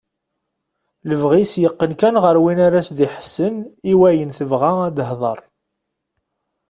Lebɣi-s 1.09 1.53
yeqqen 1.63 1.91
kan 1.99 2.15
ɣer 2.23 2.35
win 2.43 2.59
ara 2.67 2.77
as-d-iḥessen 2.81 3.55
i 3.91 3.93
wayen 3.99 4.31
tebɣa 4.37 4.71
ad 4.87 4.95
tehder. 4.97 5.39